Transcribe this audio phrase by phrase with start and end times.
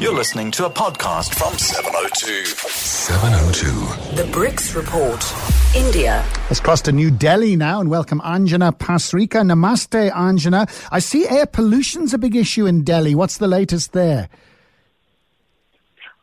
[0.00, 2.44] You're listening to a podcast from 702.
[2.44, 4.16] 702.
[4.16, 5.76] The BRICS Report.
[5.76, 6.24] India.
[6.48, 9.42] Let's cross to New Delhi now and welcome Anjana Pasrika.
[9.42, 10.68] Namaste, Anjana.
[10.90, 13.14] I see air pollution's a big issue in Delhi.
[13.14, 14.28] What's the latest there?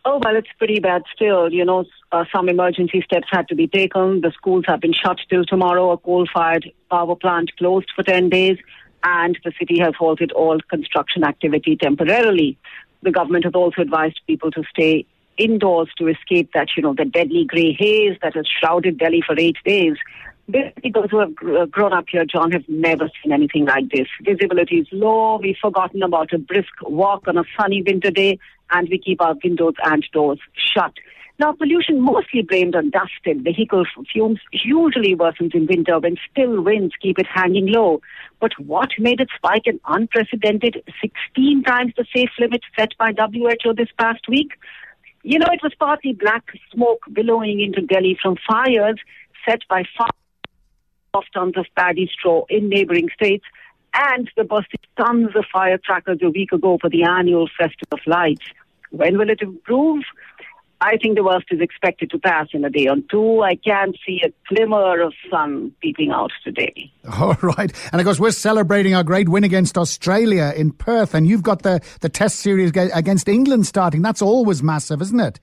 [0.03, 1.51] Oh, well, it's pretty bad still.
[1.51, 4.21] You know, uh, some emergency steps had to be taken.
[4.21, 5.91] The schools have been shut till tomorrow.
[5.91, 8.57] A coal fired power plant closed for 10 days.
[9.03, 12.57] And the city has halted all construction activity temporarily.
[13.01, 15.05] The government has also advised people to stay
[15.37, 19.39] indoors to escape that, you know, the deadly grey haze that has shrouded Delhi for
[19.39, 19.95] eight days.
[20.49, 21.35] Basically, those who have
[21.71, 24.07] grown up here, John, have never seen anything like this.
[24.21, 25.37] Visibility is low.
[25.37, 28.39] We've forgotten about a brisk walk on a sunny winter day,
[28.71, 30.39] and we keep our windows and doors
[30.73, 30.93] shut.
[31.39, 36.61] Now, pollution mostly blamed on dust and vehicle fumes usually worsens in winter when still
[36.61, 38.01] winds keep it hanging low.
[38.41, 43.73] But what made it spike an unprecedented 16 times the safe limit set by WHO
[43.73, 44.51] this past week?
[45.23, 48.99] You know, it was partly black smoke billowing into Delhi from fires
[49.47, 49.83] set by
[51.13, 53.45] of tons of paddy straw in neighboring states
[53.93, 57.99] and the busted tons of fire firecrackers a week ago for the annual Festival of
[58.05, 58.45] Lights.
[58.91, 60.03] When will it improve?
[60.81, 63.41] I think the worst is expected to pass in a day or two.
[63.41, 66.91] I can't see a glimmer of sun peeping out today.
[67.19, 67.71] All right.
[67.91, 71.63] And of course, we're celebrating our great win against Australia in Perth, and you've got
[71.63, 74.01] the, the test series against England starting.
[74.01, 75.39] That's always massive, isn't it?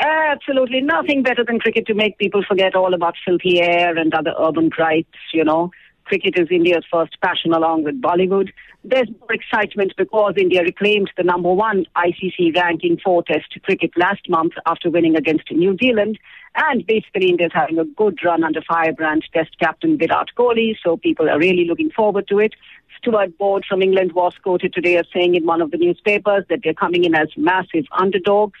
[0.00, 0.80] Absolutely.
[0.80, 4.70] Nothing better than cricket to make people forget all about filthy air and other urban
[4.70, 5.70] gripes, you know.
[6.10, 8.50] Cricket is India's first passion along with Bollywood.
[8.82, 14.28] There's more excitement because India reclaimed the number one ICC ranking for Test cricket last
[14.28, 16.18] month after winning against New Zealand.
[16.56, 21.30] And basically, India's having a good run under firebrand Test captain Virat Kohli, so people
[21.30, 22.54] are really looking forward to it.
[22.98, 26.58] Stuart Broad from England was quoted today as saying in one of the newspapers that
[26.64, 28.58] they're coming in as massive underdogs.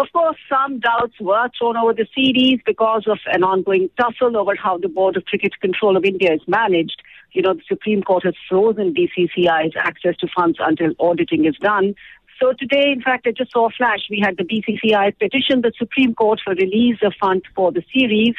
[0.00, 4.56] Of course, some doubts were thrown over the series because of an ongoing tussle over
[4.56, 7.02] how the Board of Cricket Control of India is managed.
[7.32, 11.94] You know, the Supreme Court has frozen BCCI's access to funds until auditing is done.
[12.40, 13.98] So today, in fact, I just saw a flash.
[14.08, 18.34] We had the BCCI petition the Supreme Court for release of funds for the series.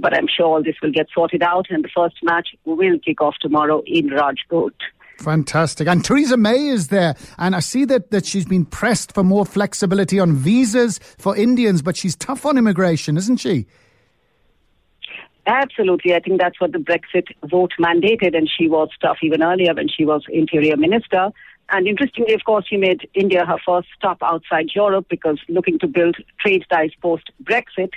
[0.00, 3.20] But I'm sure all this will get sorted out, and the first match will kick
[3.20, 4.74] off tomorrow in Rajkot.
[5.18, 5.88] Fantastic.
[5.88, 7.14] And Theresa May is there.
[7.38, 11.82] And I see that, that she's been pressed for more flexibility on visas for Indians,
[11.82, 13.66] but she's tough on immigration, isn't she?
[15.46, 16.14] Absolutely.
[16.14, 19.88] I think that's what the Brexit vote mandated, and she was tough even earlier when
[19.88, 21.30] she was Interior Minister.
[21.70, 25.86] And interestingly, of course, she made India her first stop outside Europe because looking to
[25.86, 27.90] build trade ties post Brexit.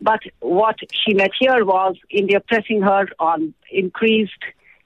[0.00, 4.42] But what she met here was India pressing her on increased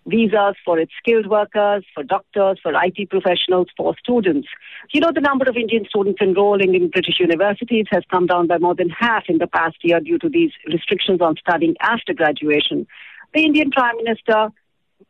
[0.07, 4.49] visas for its skilled workers, for doctors, for IT professionals, for students.
[4.93, 8.59] You know, the number of Indian students enrolling in British universities has come down by
[8.59, 12.87] more than half in the past year due to these restrictions on studying after graduation.
[13.35, 14.49] The Indian Prime Minister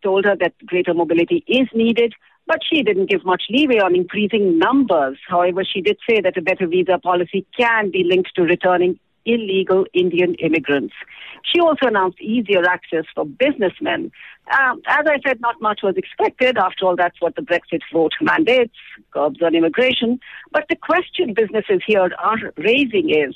[0.02, 2.14] told her that greater mobility is needed,
[2.46, 5.18] but she didn't give much leeway on increasing numbers.
[5.28, 9.86] However, she did say that a better visa policy can be linked to returning illegal
[9.92, 10.94] Indian immigrants.
[11.42, 14.12] She also announced easier access for businessmen.
[14.58, 16.58] Um, as I said, not much was expected.
[16.58, 18.74] After all, that's what the Brexit vote mandates,
[19.12, 20.20] curbs on immigration.
[20.52, 23.34] But the question businesses here are raising is,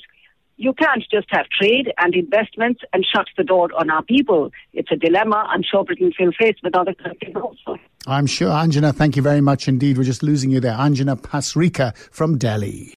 [0.57, 4.51] you can't just have trade and investments and shut the door on our people.
[4.73, 7.77] It's a dilemma I'm sure Britain will face with other countries also.
[8.07, 8.49] I'm sure.
[8.49, 9.97] Anjana, thank you very much indeed.
[9.97, 10.75] We're just losing you there.
[10.75, 12.93] Anjana Pasrika from Delhi.